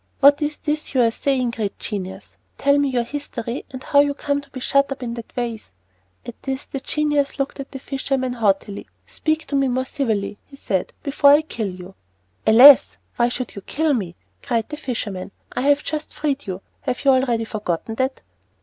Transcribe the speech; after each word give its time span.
"What 0.19 0.41
is 0.41 0.57
this 0.57 0.95
you 0.95 1.01
are 1.03 1.11
saying, 1.11 1.51
great 1.51 1.77
genius? 1.77 2.35
Tell 2.57 2.79
me 2.79 2.89
your 2.89 3.03
history 3.03 3.65
and 3.69 3.83
how 3.83 3.99
you 3.99 4.15
came 4.15 4.41
to 4.41 4.49
be 4.49 4.59
shut 4.59 4.91
up 4.91 5.03
in 5.03 5.13
that 5.13 5.31
vase." 5.33 5.73
At 6.25 6.41
this, 6.41 6.65
the 6.65 6.79
genius 6.79 7.37
looked 7.37 7.59
at 7.59 7.69
the 7.71 7.77
fisherman 7.77 8.33
haughtily. 8.33 8.87
"Speak 9.05 9.45
to 9.45 9.55
me 9.55 9.67
more 9.67 9.85
civilly," 9.85 10.39
he 10.47 10.55
said, 10.55 10.91
"before 11.03 11.29
I 11.29 11.43
kill 11.43 11.69
you." 11.69 11.93
"Alas! 12.47 12.97
why 13.17 13.29
should 13.29 13.53
you 13.53 13.61
kill 13.61 13.93
me?" 13.93 14.15
cried 14.41 14.69
the 14.69 14.77
fisherman. 14.77 15.29
"I 15.51 15.61
have 15.69 15.83
just 15.83 16.13
freed 16.15 16.47
you; 16.47 16.61
have 16.81 17.05
you 17.05 17.11
already 17.11 17.45
forgotten 17.45 17.93
that?" 17.93 18.23